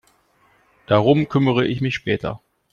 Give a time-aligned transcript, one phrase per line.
[0.87, 2.41] Darum kümmere ich mich später.